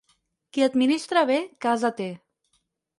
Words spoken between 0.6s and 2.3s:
administra bé, casa té.